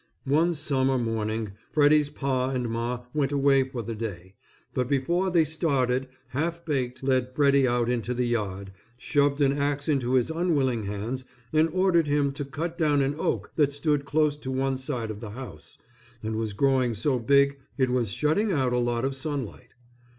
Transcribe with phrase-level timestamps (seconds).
[0.25, 4.33] One summer morning Freddy's Pa and Ma went away for the day,
[4.73, 9.87] but before they started Half Baked led Freddy out into the yard, shoved an axe
[9.87, 14.37] into his unwilling hands and ordered him to cut down an oak that stood close
[14.37, 15.77] to one side of the house,
[16.23, 19.75] and was growing so big it was shutting out a lot of sunlight.